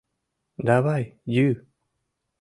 [0.69, 1.03] Давай
[1.33, 1.47] йӱ!